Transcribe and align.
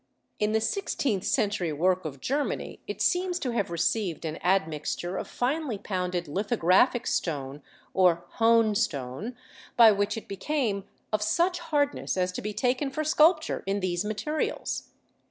In 0.39 0.51
the 0.53 0.59
sixteenth 0.61 1.25
century 1.25 1.71
work 1.71 2.05
of 2.05 2.19
Germany 2.19 2.79
it 2.87 3.03
seems 3.03 3.37
to 3.37 3.51
have 3.51 3.69
received 3.69 4.25
an 4.25 4.37
admixture 4.41 5.15
of 5.15 5.27
finely 5.27 5.77
pounded 5.77 6.27
lithographic 6.27 7.05
stone, 7.05 7.61
or 7.93 8.25
hone 8.31 8.73
stone, 8.73 9.35
by 9.77 9.91
which 9.91 10.17
it 10.17 10.27
became 10.27 10.85
of 11.13 11.21
such 11.21 11.59
hardness 11.59 12.17
as 12.17 12.31
to 12.31 12.41
be 12.41 12.51
taken 12.51 12.89
for 12.89 13.03
sculpture 13.03 13.61
in 13.67 13.79
these 13.79 14.03
materials. 14.03 14.87